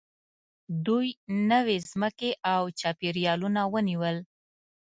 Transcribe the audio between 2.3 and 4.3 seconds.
او چاپېریالونه ونیول.